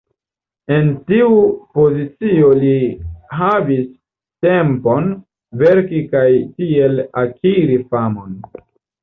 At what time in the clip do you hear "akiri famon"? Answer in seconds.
7.25-8.35